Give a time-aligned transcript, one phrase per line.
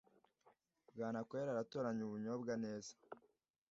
[0.93, 2.93] bwanakweri aratoranya ubunyobwa neza